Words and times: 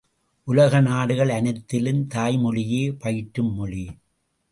உலக 0.47 0.79
நாடுகள் 0.79 1.29
அனைத்திலும் 1.29 2.07
தாய்மொழியே 2.07 2.81
பயிற்றும் 3.03 3.53
மொழி! 3.53 3.85